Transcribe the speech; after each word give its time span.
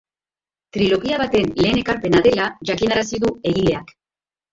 Trilogia 0.77 1.19
baten 1.21 1.43
lehen 1.65 1.81
ekarpena 1.81 2.21
dela 2.29 2.47
jakinarazi 2.71 3.21
du 3.27 3.31
egileak. 3.53 3.93